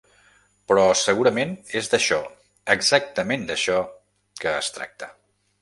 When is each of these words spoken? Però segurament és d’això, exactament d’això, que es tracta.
Però 0.71 0.85
segurament 1.01 1.51
és 1.81 1.91
d’això, 1.93 2.19
exactament 2.77 3.47
d’això, 3.53 3.79
que 4.43 4.59
es 4.65 4.77
tracta. 4.81 5.15